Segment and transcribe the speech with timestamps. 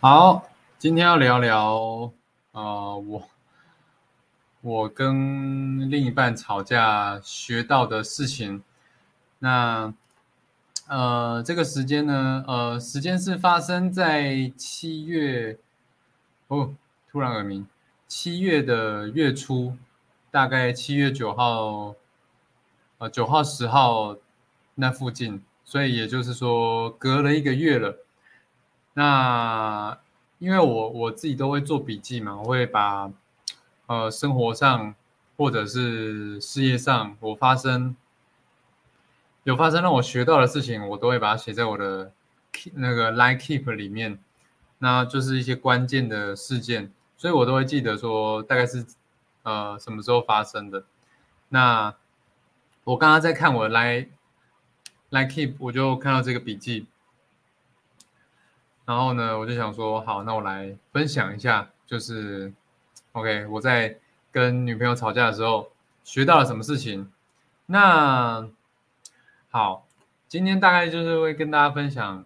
[0.00, 2.12] 好，今天要聊聊，
[2.52, 3.28] 呃，我
[4.60, 8.62] 我跟另一半吵架学到的事情。
[9.40, 9.92] 那，
[10.86, 15.58] 呃，这个时间呢，呃，时间是发生在七月，
[16.46, 16.72] 哦，
[17.10, 17.66] 突然耳鸣，
[18.06, 19.76] 七月的月初，
[20.30, 21.96] 大概七月九号，
[22.98, 24.16] 呃，九号十号
[24.76, 27.96] 那附近，所以也就是说隔了一个月了。
[28.98, 29.96] 那
[30.40, 33.12] 因为我我自己都会做笔记嘛，我会把
[33.86, 34.92] 呃生活上
[35.36, 37.94] 或者是事业上我发生
[39.44, 42.10] 有发生让我学到的事情，我都会把它写在我的
[42.52, 44.18] keep, 那个 Line Keep 里面，
[44.78, 48.84] 那就是一些关键的事件，所以我都会记得说大概是
[49.44, 50.82] 呃什么时候发生的。
[51.50, 51.94] 那
[52.82, 54.08] 我刚刚在看我的 Line
[55.10, 56.86] Line Keep，我就看到这个笔记。
[58.88, 62.50] 然后呢，我就想说，好，那我来分享一下，就是
[63.12, 63.94] ，OK，我在
[64.32, 65.70] 跟女朋友吵架的时候
[66.04, 67.12] 学到了什么事情。
[67.66, 68.48] 那
[69.50, 69.86] 好，
[70.26, 72.24] 今天大概就是会跟大家分享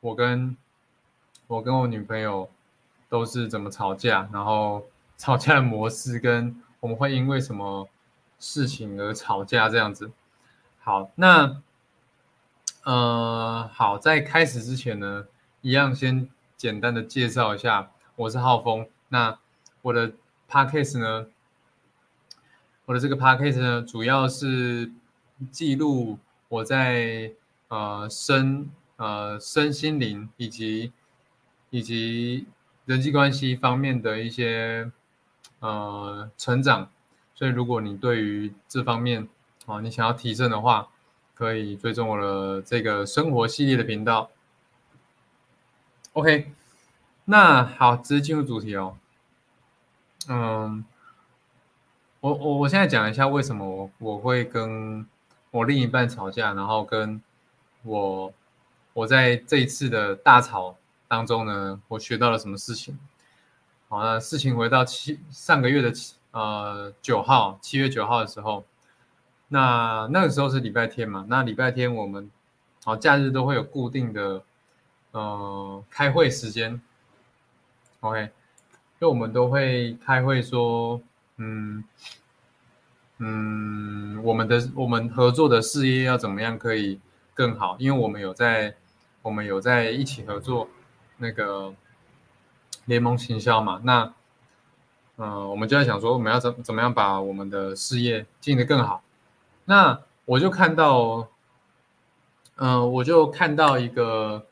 [0.00, 0.56] 我跟
[1.46, 2.48] 我跟我女朋友
[3.10, 4.86] 都是怎么吵架，然后
[5.18, 7.86] 吵架的模式，跟我们会因为什么
[8.38, 10.10] 事情而吵架这样子。
[10.80, 11.60] 好，那
[12.84, 15.26] 呃，好，在开始之前呢。
[15.68, 18.88] 一样，先简单的介绍一下，我是浩峰。
[19.10, 19.38] 那
[19.82, 20.12] 我的
[20.48, 21.26] podcast 呢？
[22.86, 24.90] 我的这个 podcast 呢，主要是
[25.50, 27.32] 记录我在
[27.68, 30.90] 呃身呃身心灵以及
[31.68, 32.46] 以及
[32.86, 34.90] 人际关系方面的一些
[35.60, 36.90] 呃成长。
[37.34, 39.28] 所以，如果你对于这方面
[39.66, 40.88] 啊，你想要提升的话，
[41.34, 44.30] 可以追踪我的这个生活系列的频道。
[46.14, 46.50] OK，
[47.26, 48.96] 那好，直接进入主题哦。
[50.28, 50.84] 嗯，
[52.20, 55.06] 我我我现在讲一下为什么我我会跟
[55.52, 57.22] 我另一半吵架，然后跟
[57.84, 58.32] 我
[58.94, 60.76] 我在这一次的大吵
[61.06, 62.98] 当中呢，我学到了什么事情。
[63.88, 68.64] 好，那事情回到七上个月的七呃九号，七月九号的时候，
[69.48, 71.26] 那那个时候是礼拜天嘛？
[71.28, 72.28] 那礼拜天我们
[72.82, 74.42] 好假日都会有固定的。
[75.12, 76.80] 呃，开会时间
[78.00, 78.28] ，OK，
[79.00, 81.00] 就我们都会开会说，
[81.38, 81.82] 嗯
[83.16, 87.00] 嗯，我们的我们合作的事业要怎么样可以
[87.32, 87.74] 更好？
[87.78, 88.76] 因为我们有在
[89.22, 90.68] 我们有在一起合作
[91.16, 91.74] 那个
[92.84, 94.12] 联盟行销嘛，那
[95.16, 99.02] 嗯，我们就在想说，我们要怎怎么样把我们的事业经营的更好？
[99.64, 101.28] 那我就看到，
[102.56, 104.44] 嗯，我就看到一个。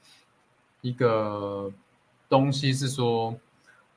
[0.82, 1.72] 一个
[2.28, 3.37] 东西是说，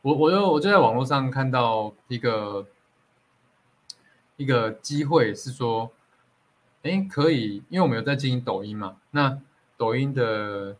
[0.01, 2.65] 我我就我就在网络上看到一个
[4.37, 5.91] 一个机会是说，
[6.83, 9.39] 哎，可以，因为我们有在经营抖音嘛，那
[9.77, 10.75] 抖音的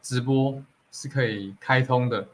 [0.00, 0.62] 直播
[0.92, 2.28] 是可以开通的，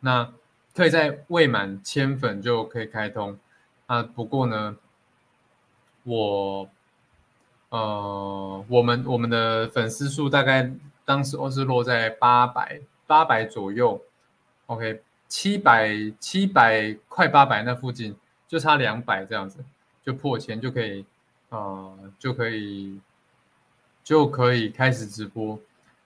[0.00, 0.32] 那
[0.74, 3.38] 可以在未满千粉就可以开通，
[3.86, 4.76] 啊，不过呢，
[6.02, 6.68] 我
[7.70, 10.70] 呃，我们我们的粉丝数大概。
[11.04, 14.00] 当时我是落在八百八百左右
[14.66, 15.90] ，OK，七百
[16.20, 19.64] 七百快八百那附近，就差两百这样子，
[20.04, 21.04] 就破千就可以，
[21.50, 23.00] 呃，就可以
[24.04, 25.58] 就可以开始直播。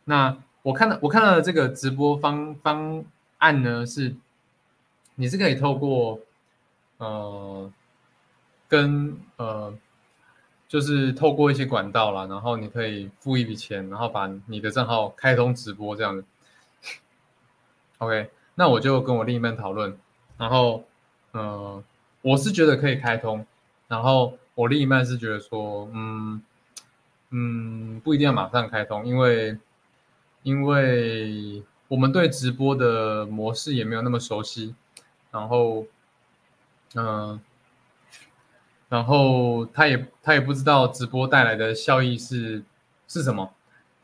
[0.05, 3.05] 那我看到我看到的这个直播方方
[3.39, 4.15] 案呢，是
[5.15, 6.21] 你是可以透过
[6.99, 7.73] 呃
[8.69, 9.73] 跟呃。
[10.69, 16.25] 就是透过一些管道啦，然后你可以付一笔钱，然后把你的账号开通直播这样子。
[17.99, 19.97] OK，那我就跟我另一半讨论，
[20.37, 20.85] 然后，
[21.33, 21.83] 嗯，
[22.23, 23.47] 我是觉得可以开通，
[23.87, 26.43] 然后我另一半是觉得说，嗯，
[27.31, 29.57] 嗯，不一定要马上开通，因为，
[30.43, 34.75] 因为我们对直播的模式也没有那么熟悉，
[35.31, 35.87] 然后，
[36.95, 37.41] 嗯。
[38.89, 42.63] 然后他也他也不知道直播带来的效益是
[43.09, 43.53] 是什么，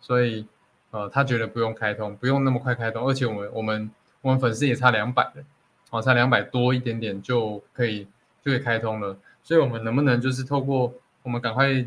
[0.01, 0.45] 所以
[0.91, 3.91] 呃他觉得不用开通，不用那么快开通，而且我们我们
[4.23, 5.45] 我们粉丝也差两百的，
[5.91, 8.09] 哦差两百多一点点就可以
[8.43, 10.93] 就可以开通了，所以我们能不能就是透过
[11.23, 11.87] 我们赶快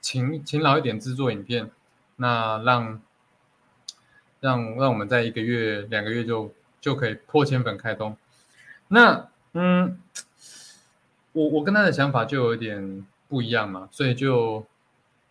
[0.00, 1.70] 勤勤劳一点制作影片，
[2.16, 3.00] 那让
[4.40, 8.16] 让让我们在一个月两个月就就可以破千粉开通，
[8.88, 10.00] 那嗯。
[11.32, 14.66] 我我跟他的想法就有点不一样嘛，所以就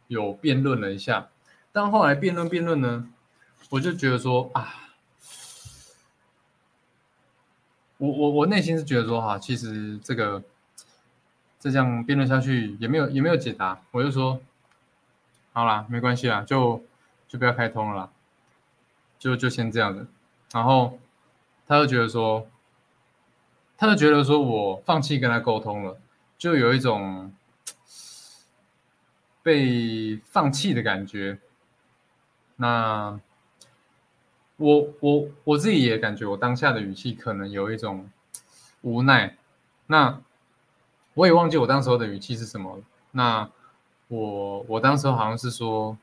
[0.07, 1.29] 有辩论了一下。
[1.71, 3.07] 但后来辩论辩论呢，
[3.69, 4.73] 我就觉得说啊，
[7.97, 10.43] 我我我内心是觉得说哈，其实这个
[11.59, 14.41] 这样辩论下去也没有也没有解答，我就说
[15.53, 16.83] 好啦，没关系啦，就
[17.27, 18.09] 就不要开通了啦，
[19.19, 20.07] 就就先这样子。
[20.51, 20.99] 然后
[21.67, 22.45] 他就觉得说，
[23.81, 25.99] 他就觉得说我放弃跟他沟通了，
[26.37, 27.33] 就有一种
[29.41, 31.39] 被放弃的感觉。
[32.57, 33.19] 那。
[34.57, 38.07] 我我我自己也感觉，我当下的语气可能有一种
[38.81, 39.35] 无奈。
[39.87, 40.21] 那
[41.15, 42.79] 我也忘记我当时候的语气是什么。
[43.09, 43.49] 那
[44.07, 45.97] 我我当时候好像是说，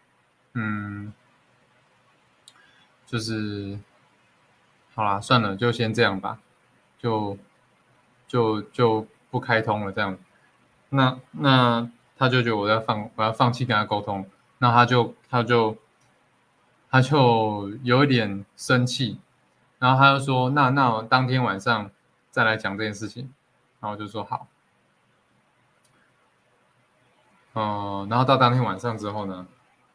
[0.54, 1.12] 嗯，
[3.06, 3.78] 就是
[4.92, 6.40] 好啦，算了，就先这样吧，
[6.98, 7.38] 就
[8.28, 10.16] 就就不开通了这样。
[10.90, 14.25] 那那他就觉得我在放我要放弃跟他沟通，
[14.58, 15.76] 那他就他就。
[16.90, 19.20] 他就有一点生气，
[19.78, 21.90] 然后他就说：“那那当天晚上
[22.30, 23.30] 再来讲这件事情。”
[23.78, 24.46] 然后就说：“好。”
[27.52, 29.46] 嗯，然后到当天晚上之后呢，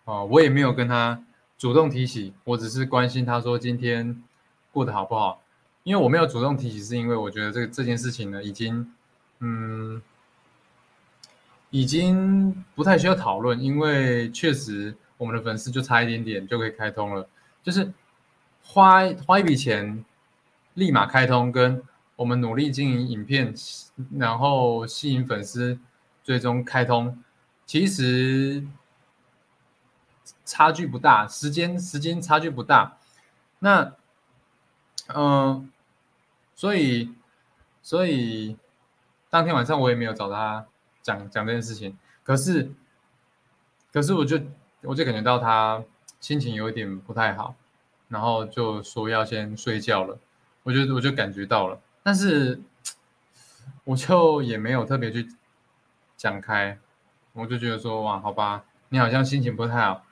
[0.05, 1.23] 哦，我也没有跟他
[1.57, 4.23] 主动提起，我只是关心他说今天
[4.71, 5.41] 过得好不好。
[5.83, 8.93] 因为我没有主动提起，是因为我觉得这个这件事情呢，已经
[9.39, 10.01] 嗯，
[11.69, 14.95] 已经不太需要讨论，因为确实。
[15.15, 17.25] 我们的粉丝就差一点点就可以开通了，
[17.61, 17.93] 就是
[18.61, 20.03] 花花一笔钱
[20.73, 21.81] 立马开通，跟
[22.17, 23.53] 我们努力经营影片，
[24.17, 25.79] 然后吸引粉丝，
[26.23, 27.23] 最终开通，
[27.65, 28.67] 其实
[30.43, 32.97] 差距不大，时间时间差距不大。
[33.59, 33.93] 那
[35.07, 35.71] 嗯，
[36.55, 37.13] 所以
[37.81, 38.57] 所以
[39.29, 40.65] 当天晚上我也没有找他
[41.01, 42.71] 讲讲这件事情，可是
[43.91, 44.39] 可是我就。
[44.85, 45.81] 我就感觉到他
[46.19, 47.55] 心情有一点不太好，
[48.09, 50.19] 然后就说要先睡觉了。
[50.63, 52.61] 我就我就感觉到了，但是
[53.85, 55.29] 我就也没有特别去
[56.17, 56.77] 讲开，
[57.31, 60.05] 我就觉得说哇，好吧，你好像心情不太好，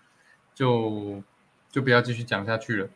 [0.55, 1.21] 就
[1.69, 2.89] 就不要继续讲下去了。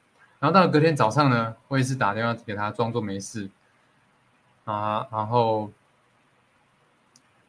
[0.46, 3.50] 然后到了隔天早上呢，我也是打电话给他，装作没事
[4.66, 5.72] 啊，然后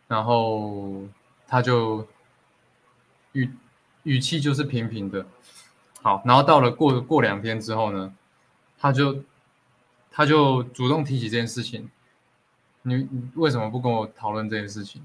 [0.08, 1.02] 然后
[1.46, 2.08] 他就
[3.32, 3.52] 语。
[4.04, 5.26] 语气就是平平的，
[6.00, 8.14] 好，然后到了过过两天之后呢，
[8.78, 9.24] 他就
[10.12, 11.90] 他就主动提起这件事情，
[12.82, 15.02] 你为什么不跟我讨论这件事情？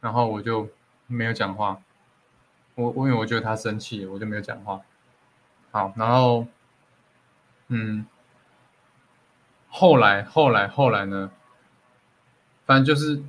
[0.00, 0.68] 然后我就
[1.08, 1.82] 没有讲话，
[2.76, 4.80] 我我因为我觉得他生气，我就没有讲话。
[5.72, 6.46] 好，然后
[7.72, 8.04] 嗯，
[9.68, 11.30] 后来后来后来呢，
[12.66, 13.22] 反正就是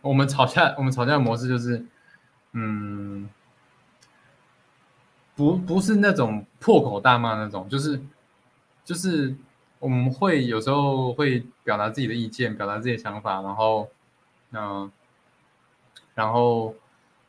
[0.00, 1.84] 我们吵架，我们吵架的模式就是
[2.52, 3.28] 嗯。
[5.36, 8.02] 不不是那种破口大骂那种，就是
[8.84, 9.36] 就是
[9.78, 13.88] 我们会有时候会表达自己的意见，表达自己的想法，然后
[14.50, 14.90] 嗯，
[16.16, 16.74] 然后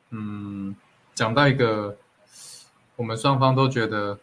[0.10, 0.76] 嗯，
[1.14, 1.96] 讲到一个
[2.96, 4.18] 我们双方都觉得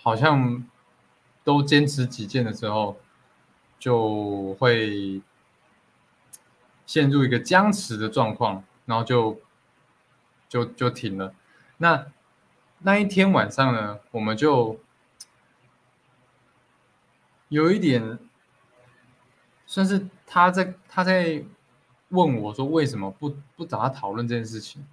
[0.00, 0.64] 好像
[1.46, 2.96] 都坚持己见的时候，
[3.78, 5.22] 就会
[6.84, 9.40] 陷入一个僵持的状况，然后就
[10.48, 11.32] 就就停了。
[11.76, 12.06] 那
[12.80, 14.80] 那一天晚上呢，我们就
[17.48, 18.18] 有一点，
[19.66, 21.44] 算是他在他在
[22.08, 24.84] 问我说，为什么不不找他讨论这件事情？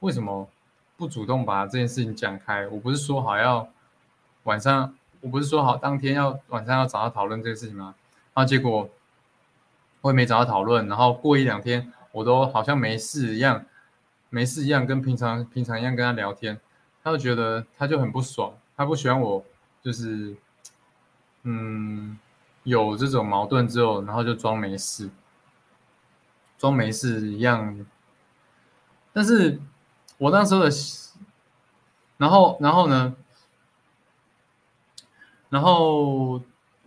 [0.00, 0.50] 为什么
[0.96, 2.66] 不主动把这件事情讲开？
[2.66, 3.68] 我不是说好要
[4.42, 7.94] 晚上，我不是说好当天要晚上要找他讨论这个事情吗？
[8.34, 8.88] 然后结果
[10.00, 13.64] 我也没找他讨论，然后过一两天，我都好像没事一样，
[14.30, 16.58] 没事一样，跟平常平常一样跟他聊天。
[17.02, 19.42] 他就觉得他就很不爽，他不喜欢我，
[19.82, 20.36] 就是，
[21.44, 22.18] 嗯，
[22.62, 25.08] 有这种矛盾之后，然后就装没事，
[26.58, 27.86] 装没事一样。
[29.14, 29.58] 但是
[30.18, 30.70] 我那时候的，
[32.18, 33.14] 然后然后呢，
[35.50, 36.42] 然后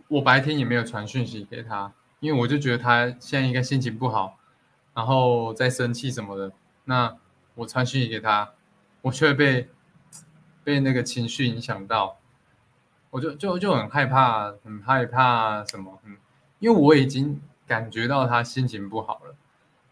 [0.08, 4.40] 我白天也没有传讯息给他，因为我就觉得他现在应该心情不好，
[4.96, 6.52] 然后在生气什么的。
[6.86, 7.16] 那
[7.54, 8.54] 我传讯息给他，
[9.04, 9.70] 我却被。
[10.66, 12.18] 被那个情绪影响到，
[13.10, 16.00] 我就就就很害怕，很害怕什么？
[16.06, 16.16] 嗯，
[16.60, 19.36] 因为我已经感觉到他心情不好了，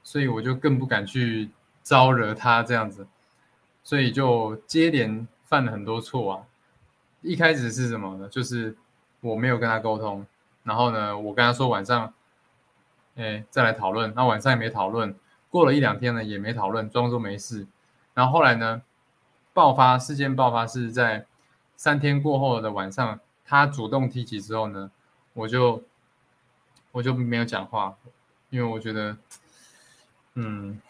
[0.01, 1.49] 所以我就更不敢去
[1.83, 3.05] 招惹他这样子，
[3.83, 6.47] 所以就接连犯了很多错啊。
[7.21, 8.27] 一开始是什么呢？
[8.29, 8.75] 就是
[9.21, 10.25] 我没有跟他沟通，
[10.63, 12.13] 然后呢，我跟他说晚上，
[13.15, 14.13] 哎，再来讨论。
[14.15, 15.15] 那晚上也没讨论，
[15.49, 17.67] 过了一两天呢，也没讨论，装作没事。
[18.13, 18.81] 然后后来呢？
[19.53, 21.25] 爆发事件爆发是在
[21.75, 24.89] 三天过后的晚上，他主动提起之后呢，
[25.33, 25.83] 我就
[26.93, 27.97] 我就没有讲话，
[28.49, 29.17] 因为我觉得，
[30.35, 30.81] 嗯，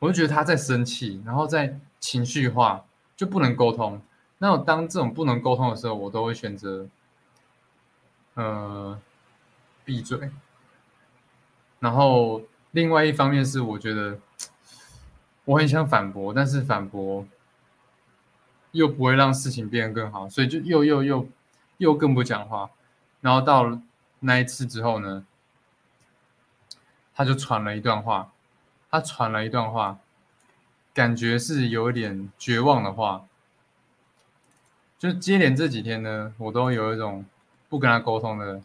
[0.00, 2.84] 我就觉得他在生气，然后在情绪化，
[3.16, 4.02] 就不能沟通。
[4.38, 6.86] 那我当这种不能沟通的时候，我都会选择，
[8.34, 9.00] 呃，
[9.84, 10.30] 闭嘴。
[11.78, 14.18] 然后另外一方面是，我觉得
[15.44, 17.26] 我很想反驳，但是反驳
[18.72, 21.28] 又不会让事情变得更好，所以就又又又
[21.78, 22.70] 又更不讲话。
[23.20, 23.80] 然后到
[24.20, 25.24] 那一次之后呢，
[27.14, 28.32] 他就传了一段话，
[28.90, 29.98] 他传了一段话，
[30.92, 33.24] 感觉是有点绝望的话。
[35.04, 37.22] 就接连这几天呢，我都有一种
[37.68, 38.62] 不跟他沟通的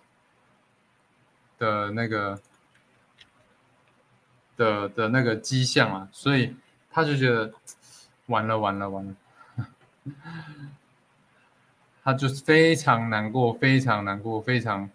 [1.58, 2.39] 的那个
[4.55, 6.55] 的的那个迹象啊，所以
[6.89, 7.53] 他就觉得
[8.27, 10.15] 完了完了完了，
[12.05, 14.89] 他就非常难过，非常难过，非常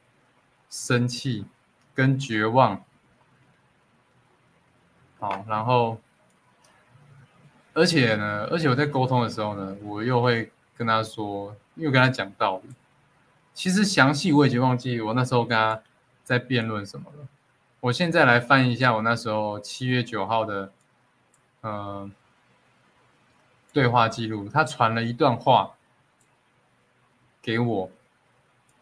[0.71, 1.45] 生气
[1.95, 2.83] 跟绝望。
[5.19, 6.01] 好，然后
[7.75, 10.51] 而且呢，而且我在沟通的时候呢，我又会。
[10.77, 12.71] 跟他说，又跟他讲道理。
[13.53, 15.81] 其实详细我已经忘记我那时候跟他
[16.25, 17.29] 在辩论什么了。
[17.81, 20.73] 我现在来翻一下我那时候七月九号的，
[21.61, 22.11] 呃，
[23.73, 24.49] 对话记录。
[24.49, 25.75] 他传了一段话
[27.41, 27.91] 给我，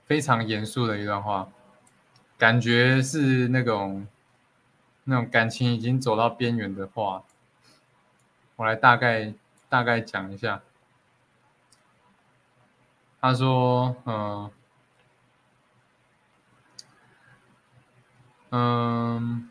[0.07, 1.49] 非常严肃的一段话，
[2.39, 4.07] 感觉是那种
[5.05, 7.25] 那种感情已经走到边缘的话。
[8.57, 9.35] 我来大概
[9.69, 10.63] 大概讲一下。
[13.23, 14.51] 他说：“嗯，
[18.51, 19.49] 嗯，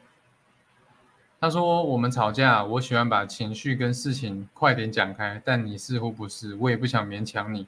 [1.39, 7.65] 他说我们吵架，我喜欢把情绪跟事情快点讲开，但你似乎不是，我也不想勉强你。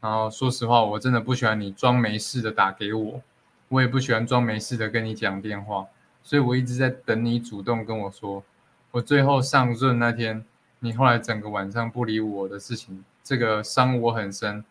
[0.00, 3.22] 然后说实话，我真的不喜欢你装没事的打给我，
[3.66, 5.88] 我也不喜欢装没事的跟你讲电话，
[6.22, 8.44] 所以我一直在等你主动跟我说。
[8.92, 10.46] 我最后上任那天，
[10.78, 14.62] 你后来整个晚上不理我的事情。”这个伤我很深，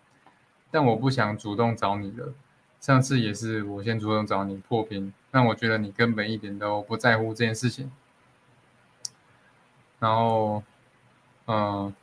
[0.69, 2.33] 但我不想主动找你了。
[2.79, 7.91] 上次也是我先主动找你破冰，但我觉得你根本一点都不在乎这件事情。
[9.99, 10.61] 然后，
[11.47, 11.93] 嗯，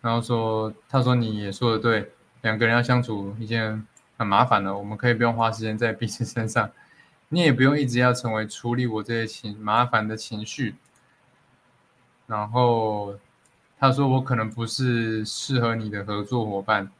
[0.00, 2.12] 然后说，他说你也说的对，
[2.42, 3.86] 两个人要相处已经
[4.18, 6.70] 很麻烦了，我们可以不用花时间在彼此身上，
[7.28, 10.74] 你也不用一直要成为处理我这些情麻烦的情绪。
[12.32, 13.14] 然后
[13.78, 16.90] 他说：“我可能不是适合你的合作伙伴。”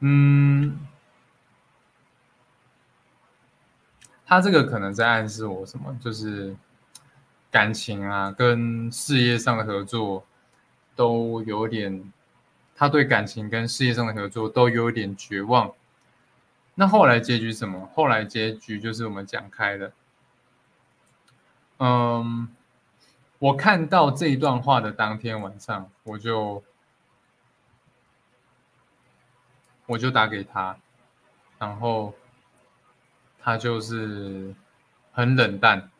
[0.00, 0.78] 嗯，
[4.24, 5.94] 他这个可能在暗示我什么？
[6.02, 6.56] 就是
[7.50, 10.24] 感情啊，跟事业上的合作
[10.96, 12.10] 都有点，
[12.74, 15.70] 他对感情跟事业上的合作都有点绝望。
[16.76, 17.90] 那后来结局什么？
[17.94, 19.92] 后来结局就是我们讲开的。
[21.76, 22.48] 嗯。
[23.40, 26.62] 我看到这一段话的当天晚上，我就
[29.86, 30.76] 我就打给他，
[31.58, 32.12] 然后
[33.40, 34.54] 他就是
[35.12, 35.90] 很冷淡，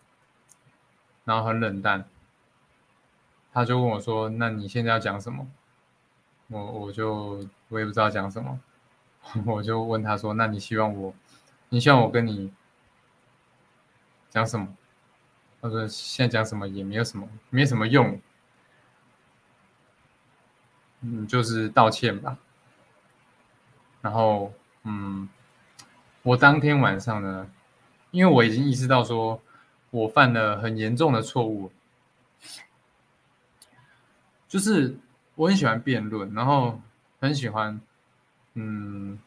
[1.25, 2.05] 然后很冷淡，
[3.55, 5.47] 他就问我说：“那你现在要讲什么？”
[6.49, 8.61] 我我就我也不知道讲什么，
[9.47, 11.15] 我就问他说：“那你希望我，
[11.71, 12.53] 你希望我跟你
[14.29, 14.69] 讲什么？”
[15.63, 18.19] 他说：“现在讲什么也没有什么，没什么用。
[21.03, 22.39] 嗯，就是道歉吧。
[24.01, 25.29] 然后，嗯，
[26.23, 27.51] 我当天晚上呢，
[28.11, 29.43] 因为我已经意识到说
[29.91, 31.71] 我犯了很严重的错误，
[34.49, 34.97] 就是
[35.35, 36.81] 我很喜欢辩论，然后
[37.21, 37.79] 很喜欢，
[38.55, 39.19] 嗯，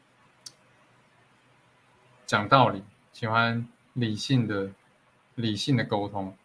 [2.26, 4.72] 讲道理，喜欢理性的。”
[5.36, 6.36] 理性的沟通，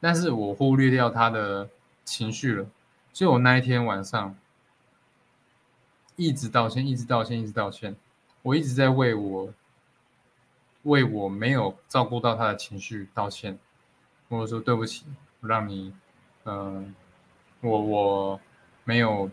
[0.00, 1.68] 但是我忽略掉他的
[2.04, 2.66] 情绪了，
[3.12, 4.36] 所以我那一天晚上
[6.16, 7.94] 一直道歉，一直道歉，一直道歉，
[8.42, 9.54] 我一直在为我
[10.82, 13.56] 为我没有照顾到他的情绪道歉，
[14.28, 15.04] 我说对不起，
[15.40, 15.94] 让你，
[16.44, 16.92] 嗯，
[17.60, 18.40] 我我
[18.82, 19.30] 没有，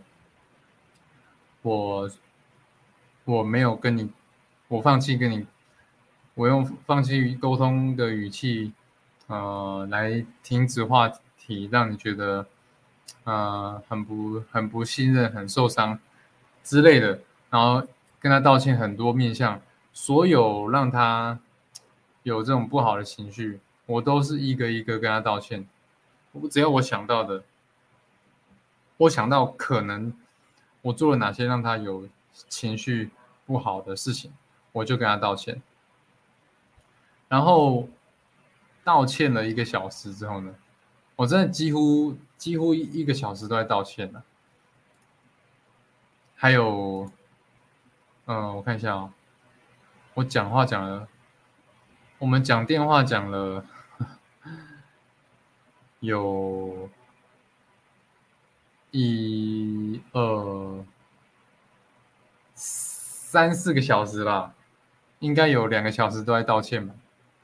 [1.63, 2.11] 我
[3.25, 4.11] 我没有跟你，
[4.67, 5.47] 我放弃跟你，
[6.35, 8.71] 我用放弃沟通的语气。
[9.29, 11.07] 呃，来停止话
[11.37, 12.47] 题，让你觉得
[13.25, 15.99] 呃很不很不信任、很受伤
[16.63, 17.19] 之类的，
[17.51, 17.87] 然后
[18.19, 19.61] 跟他道歉很多面相，
[19.93, 21.39] 所有让他
[22.23, 25.67] 有这种不好的情绪，我都是一个一个跟他道歉。
[26.31, 27.43] 我只要我想到的，
[28.97, 30.11] 我想到可能
[30.81, 32.09] 我做了哪些让他有
[32.47, 33.11] 情绪
[33.45, 34.33] 不好的事情，
[34.71, 35.61] 我就跟他道歉。
[37.27, 37.87] 然后
[38.83, 40.55] 道歉了一个小时之后呢，
[41.15, 44.23] 我真的几乎几乎一个小时都在道歉了。
[46.35, 47.11] 还有，
[48.25, 49.13] 嗯，我看一下啊，
[50.13, 51.07] 我讲话讲了，
[52.17, 53.65] 我们讲电话讲了
[55.99, 56.89] 有
[58.91, 60.85] 一二
[62.55, 64.55] 三四个小时吧，
[65.19, 66.95] 应该有两个小时都在道歉吧。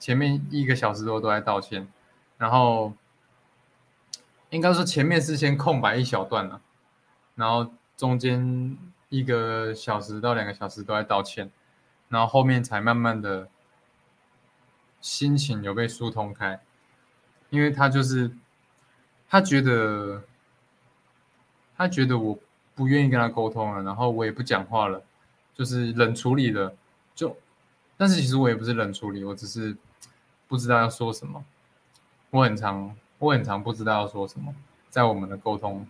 [0.05, 1.88] 前面一个小时多都在道歉，
[2.38, 2.93] 然后
[4.51, 6.62] 应该说前面是先空白一小段了，
[7.33, 8.77] 然后中间
[9.09, 11.50] 一个小时到两个小时都在道歉，
[12.07, 13.50] 然后后面才慢慢的
[15.01, 16.62] 心情有被疏通开，
[17.50, 18.29] 因为他就是
[19.27, 20.21] 他觉得
[21.75, 22.38] 他觉得我
[22.75, 25.01] 不愿意跟他沟通了，然后我也不讲话了，
[25.55, 26.75] 就是冷处理了，
[27.15, 27.35] 就
[27.97, 29.75] 但是其实我也不是冷处理，我只是。
[30.55, 31.43] 不知道要说什么，
[32.29, 34.55] 我很常我很常不知道要说什么，
[34.89, 35.85] 在我们的沟通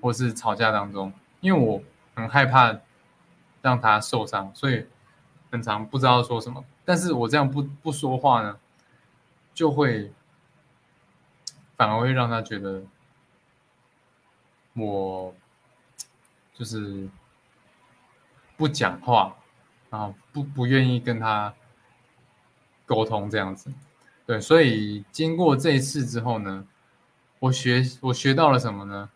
[0.00, 1.82] 或是吵架当中，因为我
[2.14, 2.74] 很害怕
[3.60, 4.86] 让他受伤，所以
[5.52, 6.64] 很常不知道说什么。
[6.86, 8.58] 但是我这样不不说话呢，
[9.52, 10.10] 就会
[11.76, 12.82] 反而会让他觉得
[14.72, 15.34] 我
[16.54, 17.06] 就是
[18.56, 19.36] 不讲话，
[19.90, 21.52] 然后不不愿意跟他
[22.86, 23.70] 沟通这样子。
[24.28, 26.66] 对，所以经过这一次之后呢，
[27.38, 29.08] 我学我学到了什么呢？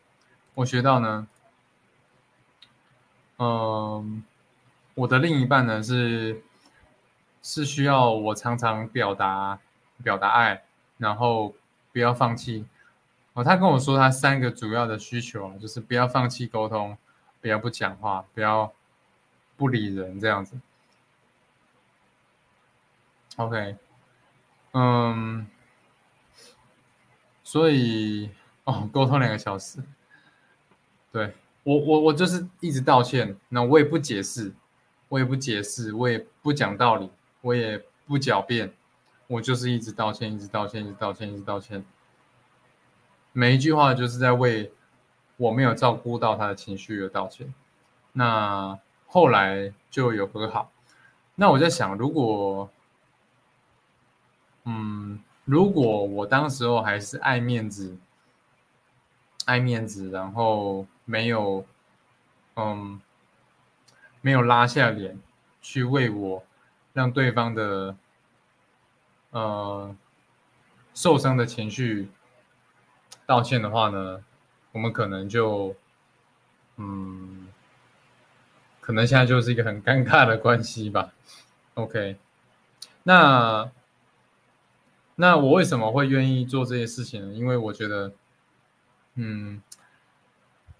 [0.54, 1.28] 我学到呢，
[3.36, 4.24] 嗯，
[4.94, 6.42] 我的另一半呢是
[7.42, 9.58] 是需要我常常表达
[10.02, 10.64] 表达爱，
[10.96, 11.54] 然后
[11.92, 12.64] 不要放弃。
[13.34, 16.96] 哦，他跟我说他三个主要的需求啊，就是不要放弃沟通，
[17.42, 18.72] 不要不讲话，不要
[19.58, 20.56] 不理人这样子。
[23.36, 23.76] OK。
[24.74, 25.46] 嗯，
[27.42, 28.30] 所以
[28.64, 29.80] 哦，沟通两个小时，
[31.12, 34.50] 对我我我就是一直道歉，那我也不解释，
[35.10, 37.10] 我也不解释，我也不讲道理，
[37.42, 38.72] 我也不狡辩，
[39.26, 41.84] 我就是一直道歉，一直道歉，一直道歉，一直道歉，
[43.32, 44.72] 每一句话就是在为
[45.36, 47.52] 我没有照顾到他的情绪而道歉。
[48.12, 50.72] 那后来就有和好，
[51.34, 52.70] 那我在想，如果。
[54.64, 57.96] 嗯，如果我当时候还是爱面子，
[59.44, 61.66] 爱面子，然后没有，
[62.54, 63.00] 嗯，
[64.20, 65.18] 没有拉下脸
[65.60, 66.44] 去为我
[66.92, 67.96] 让对方的，
[69.30, 69.96] 呃，
[70.94, 72.08] 受伤的情绪
[73.26, 74.22] 道歉的话呢，
[74.70, 75.74] 我们可能就，
[76.76, 77.48] 嗯，
[78.80, 81.12] 可能现在就是一个很尴尬的关系吧。
[81.74, 82.16] OK，
[83.02, 83.68] 那。
[85.14, 87.34] 那我为什么会愿意做这些事情呢？
[87.34, 88.12] 因为我觉得，
[89.14, 89.62] 嗯，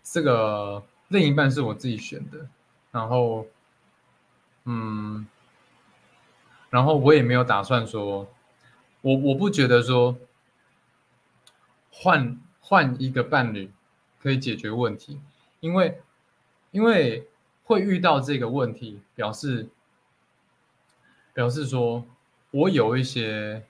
[0.02, 2.48] 这个另一半是我自己选的，
[2.90, 3.46] 然后，
[4.64, 5.26] 嗯，
[6.70, 8.26] 然后我也没有打算说，
[9.02, 10.16] 我我不觉得说
[11.90, 13.70] 换换一个伴侣
[14.18, 15.20] 可以解决问题，
[15.60, 16.00] 因为
[16.70, 17.28] 因为
[17.64, 19.68] 会遇到这个问题，表示
[21.34, 22.02] 表示说
[22.50, 23.62] 我有一些。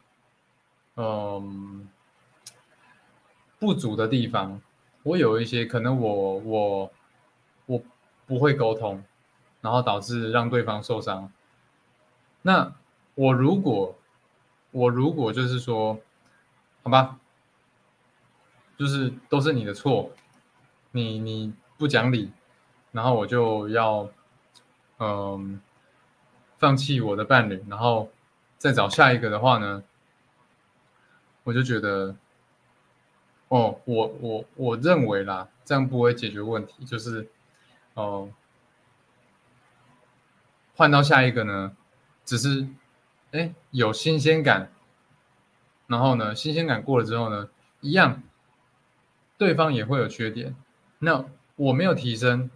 [0.97, 1.89] 嗯，
[3.59, 4.61] 不足的地方，
[5.03, 6.93] 我有一些可能我我
[7.67, 7.83] 我
[8.27, 9.03] 不会沟通，
[9.63, 11.33] 然后导致让对方受伤。
[12.43, 12.75] 那
[13.15, 13.97] 我如果
[14.71, 15.99] 我如果就是说，
[16.83, 17.19] 好吧，
[18.77, 20.11] 就是都是你的错，
[20.91, 22.33] 你你不讲理，
[22.91, 24.11] 然后我就要
[24.99, 25.61] 嗯
[26.59, 28.11] 放弃我的伴侣，然后
[28.59, 29.83] 再找下一个的话呢？
[31.45, 32.17] 我就觉得，
[33.49, 36.85] 哦，我我我认为啦，这样不会解决问题。
[36.85, 37.29] 就是，
[37.95, 38.31] 哦，
[40.75, 41.77] 换到下一个呢，
[42.25, 42.67] 只是，
[43.33, 44.71] 哎，有新鲜感。
[45.89, 47.51] 然后呢，新鲜感过了之后呢，
[47.81, 48.23] 一样，
[49.37, 50.57] 对方也会有缺点。
[51.01, 51.25] 那
[51.57, 52.51] 我没有提升，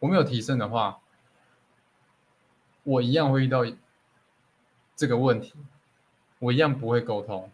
[0.00, 0.98] 我没有提升的话，
[2.82, 3.64] 我一样会遇到
[4.94, 5.54] 这个问题，
[6.40, 7.50] 我一样不会沟通。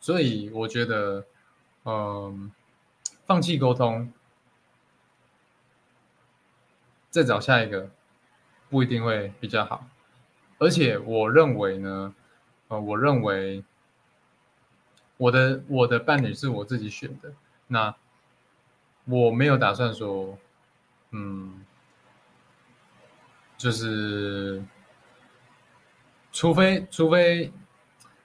[0.00, 1.24] 所以我觉得，
[1.84, 2.50] 嗯，
[3.26, 4.12] 放弃沟通，
[7.10, 7.90] 再找下一个，
[8.70, 9.86] 不一定会比较好。
[10.58, 12.14] 而且我认为呢，
[12.68, 13.64] 呃，我认为
[15.16, 17.32] 我的我的伴侣是我自己选的，
[17.66, 17.94] 那
[19.04, 20.38] 我没有打算说，
[21.10, 21.64] 嗯，
[23.56, 24.62] 就是
[26.32, 27.52] 除非除非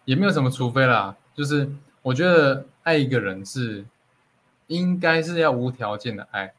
[0.05, 1.69] 也没有什么除非啦，就是
[2.01, 3.85] 我觉得爱一个人是
[4.67, 6.53] 应该是要无条件的爱。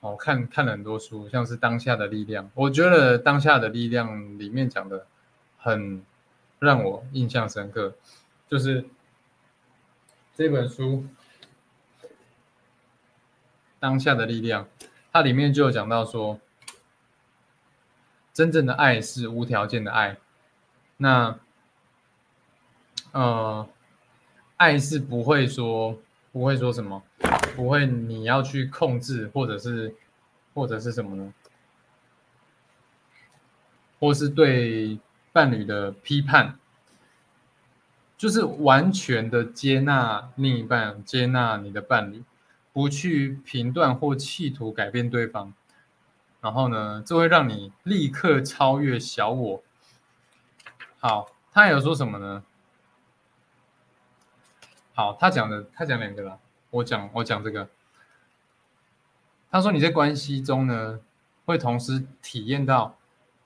[0.00, 5.06] 哦，看看了很多书，像是《当下的力量》，我觉得《当下的力量》里面讲的
[5.56, 6.04] 很
[6.58, 7.94] 让我印象深刻，
[8.46, 8.84] 就是
[10.34, 11.06] 这本书
[13.80, 14.66] 《当下的力量》，
[15.10, 16.38] 它里面就有讲到说，
[18.34, 20.18] 真正的爱是无条件的爱，
[20.98, 21.38] 那
[23.12, 23.66] 呃，
[24.56, 25.98] 爱是不会说
[26.32, 27.02] 不会说什么。
[27.56, 29.94] 不会，你要去控制，或者是，
[30.54, 31.32] 或者是什么呢？
[34.00, 34.98] 或是对
[35.32, 36.58] 伴侣的批判，
[38.18, 42.24] 就是完全的接纳另一半，接纳你的伴侣，
[42.72, 45.54] 不去评断或企图改变对方。
[46.40, 49.62] 然后呢，这会让你立刻超越小我。
[50.98, 52.42] 好，他有说什么呢？
[54.96, 56.38] 好，他讲的，他讲两个了。
[56.70, 57.68] 我讲，我讲这个。
[59.50, 61.00] 他说你在关系中呢，
[61.44, 62.96] 会同时体验到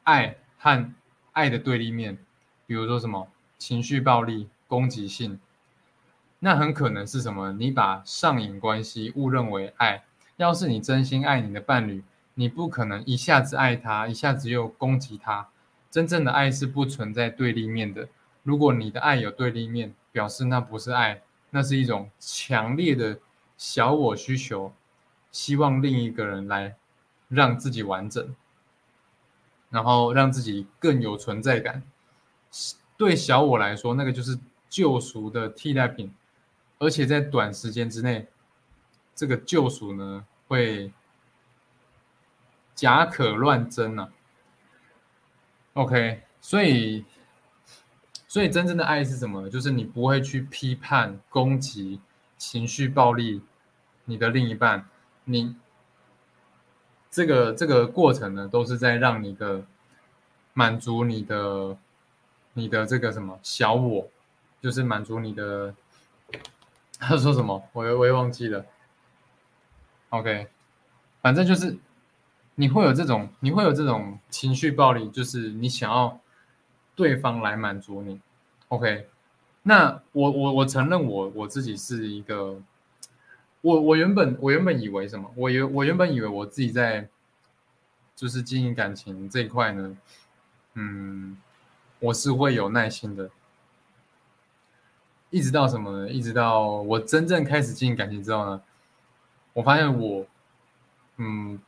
[0.03, 0.93] 爱和
[1.33, 2.19] 爱的对立面，
[2.67, 5.41] 比如说什么情绪暴力、攻击性。
[6.41, 7.53] 那很可能是什么？
[7.53, 10.05] 你把上瘾关系误认为爱。
[10.37, 15.49] 要是你真心爱你的伴侣，你不可能一下子爱他，一下子又攻击他。
[15.91, 18.07] 真正的爱是不存在对立面的。
[18.43, 21.23] 如果你的爱有对立面，表示那不是爱。
[21.51, 23.19] 那是一种强烈的
[23.57, 24.73] 小我需求，
[25.33, 26.77] 希望另一个人来
[27.29, 28.35] 让自己完整，
[29.71, 31.83] 然后让自己更有存在感。
[32.97, 36.15] 对小我来说，那个就是救赎的替代品，
[36.79, 38.29] 而且在短时间之内，
[39.15, 40.93] 这个救赎呢会
[42.75, 44.13] 假可乱真呢。
[45.75, 47.05] OK，所以。
[48.31, 49.49] 所以真正的爱是什么？
[49.49, 51.99] 就是你不会去批判、攻击、
[52.37, 53.41] 情绪暴力
[54.05, 54.87] 你的另一半。
[55.25, 55.57] 你
[57.11, 59.65] 这个这个过程呢，都是在让你的
[60.53, 61.79] 满足你的
[62.53, 64.07] 你的这个什么小我，
[64.61, 65.75] 就是满足你的。
[66.99, 67.67] 他说什么？
[67.73, 68.67] 我我也忘记了。
[70.11, 70.49] OK，
[71.23, 71.79] 反正就是
[72.57, 76.21] 你会有这种你会有这种情绪暴力，就是你想要。
[76.99, 78.21] 对方来满足你
[78.67, 79.07] ，OK？
[79.63, 82.61] 那我我我承认我我自己是一个，
[83.61, 85.31] 我我原本我原本以为什么？
[85.37, 87.09] 我原我原本以为我自己在
[88.17, 89.97] 就是经营感情这一块呢，
[90.75, 91.37] 嗯，
[92.01, 93.31] 我是会有耐心的。
[95.31, 96.11] 一直到什么呢？
[96.11, 98.61] 一直到我真正开始经营感情之后呢，
[99.53, 100.27] 我发现我
[101.19, 101.61] 嗯，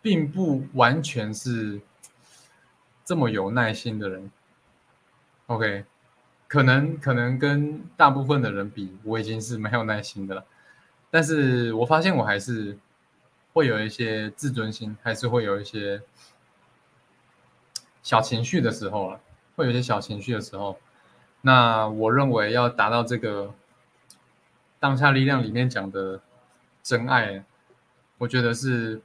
[0.00, 1.78] 并不完全是
[3.04, 4.30] 这么有耐心的人。
[5.52, 5.84] OK，
[6.48, 10.46] 可能可能跟大部分的人比，我已经是没有耐心的了。
[11.10, 12.78] 但是我发现我还是
[13.52, 16.00] 会有一些自尊心，还是会有一些
[18.02, 19.20] 小情绪的时候了，
[19.54, 20.78] 会有一些小情绪的时候。
[21.42, 23.52] 那我认为要达到这个
[24.80, 26.22] 当下力量里面讲的
[26.82, 27.44] 真爱，
[28.16, 29.02] 我觉得是，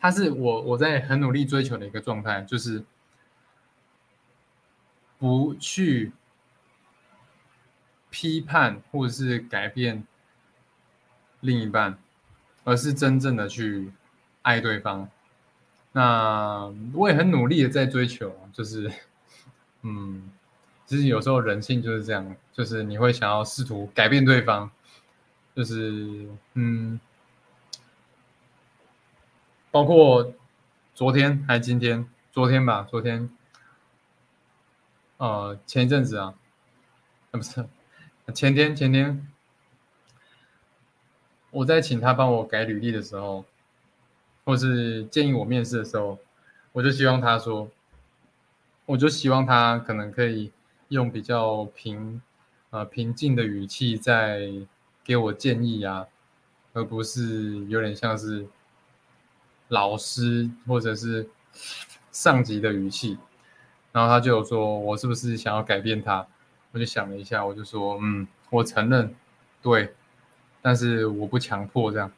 [0.00, 2.82] 它是我我在很努力追求的一个状态，就是。
[5.18, 6.12] 不去
[8.10, 10.06] 批判或者是改变
[11.40, 11.98] 另一半，
[12.64, 13.92] 而是真正的去
[14.42, 15.08] 爱对方。
[15.92, 18.92] 那我也很努力的在追求，就是，
[19.82, 20.30] 嗯，
[20.84, 24.70] 其实有时候人性就是这样，就是你会想要试图改变对方，
[25.54, 27.00] 就是，嗯，
[29.70, 30.34] 包括
[30.94, 33.30] 昨天还今天，昨天吧，昨天。
[35.18, 36.34] 呃，前一阵子啊，
[37.30, 37.66] 啊不是，
[38.34, 39.26] 前天前天，
[41.50, 43.46] 我在请他帮我改履历的时候，
[44.44, 46.18] 或是建议我面试的时候，
[46.72, 47.70] 我就希望他说，
[48.84, 50.52] 我就希望他可能可以
[50.88, 52.20] 用比较平，
[52.68, 54.50] 呃平静的语气在
[55.02, 56.06] 给我建议啊，
[56.74, 58.46] 而不是有点像是
[59.68, 61.30] 老师或者是
[62.12, 63.16] 上级的语气。
[63.96, 66.26] 然后他就有说，我是不是想要改变他？
[66.72, 69.14] 我就想了一下，我就说，嗯，我承认，
[69.62, 69.94] 对，
[70.60, 72.12] 但是我不强迫这样。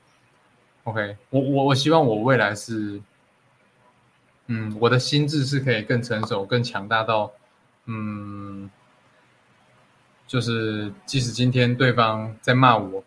[0.82, 3.00] OK，我我我希望我未来是，
[4.48, 7.30] 嗯，我的心智是可以更成熟、更强大到，
[7.84, 8.68] 嗯，
[10.26, 13.04] 就是即使今天对方在骂我，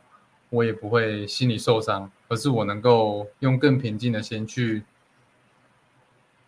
[0.49, 4.83] 我也不会心里受伤，而是我能够用更平静的心去。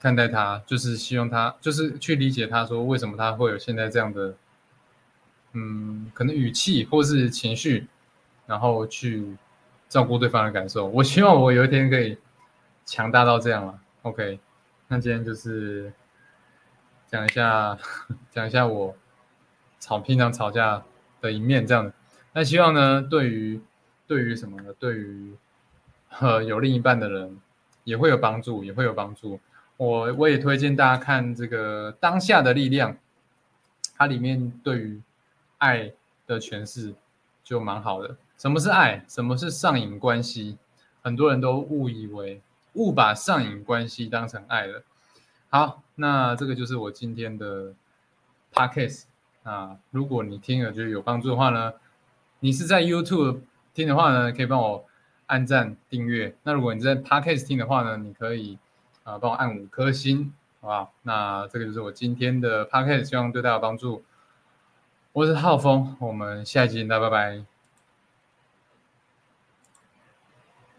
[0.03, 4.35] 看待他，就是希望他，就是去理解他说为什么他会有现在这样的，
[5.53, 7.87] 嗯，可能语气或是情绪，
[8.45, 9.37] 然后去
[9.87, 10.87] 照顾对方的感受。
[10.87, 12.17] 我希望我有一天可以
[12.83, 13.79] 强大到这样了。
[14.01, 14.37] OK，
[14.89, 15.93] 那今天就是
[17.07, 17.77] 讲一下，
[18.29, 18.93] 讲一下我
[19.79, 20.83] 吵平常吵架
[21.21, 21.93] 的一面这样的。
[22.33, 23.61] 那希望呢，对于
[24.05, 24.73] 对于什么呢？
[24.77, 25.33] 对于
[26.19, 27.39] 呃有另一半的人
[27.85, 29.39] 也会有帮助，也会有帮助。
[29.83, 32.93] 我我也推荐大家看这个《当下的力量》，
[33.97, 35.01] 它里面对于
[35.57, 35.91] 爱
[36.25, 36.93] 的诠释
[37.43, 38.15] 就蛮好的。
[38.37, 39.03] 什么是爱？
[39.09, 40.57] 什么是上瘾关系？
[41.01, 42.41] 很多人都误以为
[42.75, 44.83] 误把上瘾关系当成爱了。
[45.49, 47.73] 好，那这个就是我今天的
[48.53, 49.03] podcast
[49.43, 49.77] 啊。
[49.91, 51.73] 如果你听了觉得有帮助的话呢，
[52.39, 53.41] 你是在 YouTube
[53.73, 54.85] 听的话呢，可以帮我
[55.25, 56.33] 按赞订阅。
[56.43, 58.57] 那如果你在 podcast 听的话呢，你可以。
[59.03, 60.89] 啊，帮我按五颗星，好吧？
[61.03, 64.03] 那这个就是我今天的 podcast，希望对大家有帮助。
[65.11, 67.52] 我是浩峰，我们下一集见，拜拜。